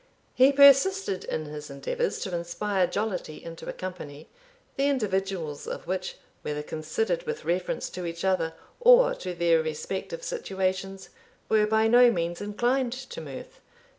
[0.33, 4.29] He persisted in his endeavours to inspire jollity into a company,
[4.75, 10.23] the individuals of which, whether considered with reference to each other, or to their respective
[10.23, 11.09] situations,
[11.49, 13.61] were by no means inclined to mirth.